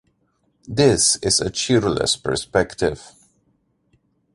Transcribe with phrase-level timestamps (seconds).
[0.67, 3.11] This is a cheerless perspective.